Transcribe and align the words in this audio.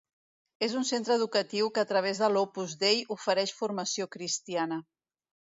És 0.67 0.71
un 0.79 0.87
centre 0.91 1.17
educatiu 1.19 1.69
que 1.75 1.83
a 1.83 1.89
través 1.93 2.23
de 2.23 2.31
l'Opus 2.37 2.75
Dei 2.85 3.05
ofereix 3.17 3.55
formació 3.63 4.09
cristiana. 4.17 4.85